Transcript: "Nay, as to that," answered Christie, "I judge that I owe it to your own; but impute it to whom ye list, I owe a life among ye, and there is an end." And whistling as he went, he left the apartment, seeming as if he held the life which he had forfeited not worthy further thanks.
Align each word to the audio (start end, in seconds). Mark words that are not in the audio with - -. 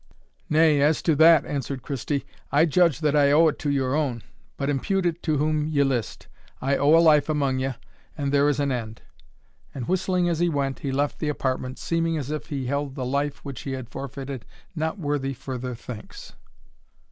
"Nay, 0.49 0.81
as 0.81 1.03
to 1.03 1.15
that," 1.17 1.45
answered 1.45 1.83
Christie, 1.83 2.25
"I 2.51 2.65
judge 2.65 3.01
that 3.01 3.15
I 3.15 3.31
owe 3.31 3.49
it 3.49 3.59
to 3.59 3.69
your 3.69 3.93
own; 3.93 4.23
but 4.57 4.67
impute 4.67 5.05
it 5.05 5.21
to 5.21 5.37
whom 5.37 5.67
ye 5.67 5.83
list, 5.83 6.27
I 6.59 6.75
owe 6.75 6.97
a 6.97 6.99
life 6.99 7.29
among 7.29 7.59
ye, 7.59 7.75
and 8.17 8.31
there 8.31 8.49
is 8.49 8.59
an 8.59 8.71
end." 8.71 9.03
And 9.75 9.87
whistling 9.87 10.27
as 10.27 10.39
he 10.39 10.49
went, 10.49 10.79
he 10.79 10.91
left 10.91 11.19
the 11.19 11.29
apartment, 11.29 11.77
seeming 11.77 12.17
as 12.17 12.31
if 12.31 12.47
he 12.47 12.65
held 12.65 12.95
the 12.95 13.05
life 13.05 13.45
which 13.45 13.61
he 13.61 13.73
had 13.73 13.89
forfeited 13.89 14.43
not 14.75 14.97
worthy 14.97 15.35
further 15.35 15.75
thanks. 15.75 16.33